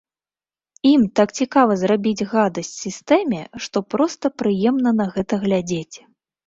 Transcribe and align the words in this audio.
Ім 0.91 1.01
так 1.19 1.29
цікава 1.41 1.75
зрабіць 1.83 2.27
гадасць 2.33 2.73
сістэме, 2.85 3.41
што 3.67 3.77
проста 3.97 4.25
прыемна 4.43 4.97
на 5.03 5.11
гэта 5.17 5.33
глядзець. 5.47 5.95